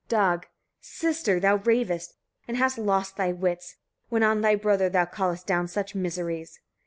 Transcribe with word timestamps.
Dag. 0.09 0.47
32. 0.81 0.81
Sister! 0.81 1.39
thou 1.39 1.57
ravest, 1.57 2.15
and 2.47 2.57
hast 2.57 2.79
lost 2.79 3.17
thy 3.17 3.31
wits, 3.31 3.75
when 4.09 4.23
on 4.23 4.41
thy 4.41 4.55
brother 4.55 4.89
thou 4.89 5.05
callest 5.05 5.45
down 5.45 5.67
such 5.67 5.93
miseries. 5.93 6.59